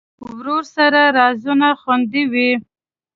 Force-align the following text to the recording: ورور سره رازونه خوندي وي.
ورور 0.33 0.63
سره 0.75 1.01
رازونه 1.17 1.69
خوندي 1.81 2.23
وي. 2.31 2.51